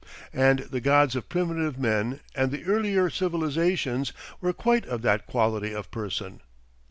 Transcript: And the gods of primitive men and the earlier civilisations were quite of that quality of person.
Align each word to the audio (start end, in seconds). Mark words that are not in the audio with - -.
And 0.33 0.61
the 0.71 0.81
gods 0.81 1.15
of 1.15 1.29
primitive 1.29 1.77
men 1.77 2.21
and 2.33 2.49
the 2.51 2.65
earlier 2.65 3.07
civilisations 3.11 4.11
were 4.41 4.51
quite 4.51 4.87
of 4.87 5.03
that 5.03 5.27
quality 5.27 5.73
of 5.75 5.91
person. 5.91 6.41